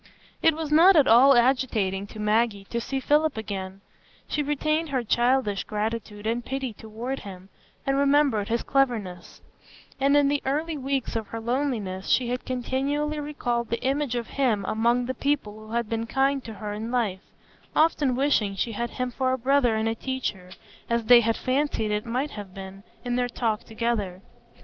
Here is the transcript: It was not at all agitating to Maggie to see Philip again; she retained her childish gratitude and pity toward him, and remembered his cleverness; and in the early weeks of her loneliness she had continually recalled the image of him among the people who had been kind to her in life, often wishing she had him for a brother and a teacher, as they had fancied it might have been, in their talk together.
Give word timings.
It 0.41 0.55
was 0.55 0.71
not 0.71 0.95
at 0.95 1.07
all 1.07 1.35
agitating 1.37 2.07
to 2.07 2.19
Maggie 2.19 2.63
to 2.71 2.81
see 2.81 2.99
Philip 2.99 3.37
again; 3.37 3.81
she 4.27 4.41
retained 4.41 4.89
her 4.89 5.03
childish 5.03 5.63
gratitude 5.63 6.25
and 6.25 6.43
pity 6.43 6.73
toward 6.73 7.19
him, 7.19 7.49
and 7.85 7.95
remembered 7.95 8.47
his 8.47 8.63
cleverness; 8.63 9.41
and 9.99 10.17
in 10.17 10.27
the 10.27 10.41
early 10.43 10.75
weeks 10.75 11.15
of 11.15 11.27
her 11.27 11.39
loneliness 11.39 12.09
she 12.09 12.29
had 12.29 12.45
continually 12.45 13.19
recalled 13.19 13.69
the 13.69 13.83
image 13.83 14.15
of 14.15 14.25
him 14.41 14.65
among 14.67 15.05
the 15.05 15.13
people 15.13 15.67
who 15.67 15.73
had 15.73 15.87
been 15.87 16.07
kind 16.07 16.43
to 16.45 16.55
her 16.55 16.73
in 16.73 16.89
life, 16.89 17.21
often 17.75 18.15
wishing 18.15 18.55
she 18.55 18.71
had 18.71 18.89
him 18.89 19.11
for 19.11 19.33
a 19.33 19.37
brother 19.37 19.75
and 19.75 19.87
a 19.87 19.93
teacher, 19.93 20.49
as 20.89 21.03
they 21.05 21.21
had 21.21 21.37
fancied 21.37 21.91
it 21.91 22.07
might 22.07 22.31
have 22.31 22.55
been, 22.55 22.81
in 23.05 23.17
their 23.17 23.29
talk 23.29 23.65
together. 23.65 24.23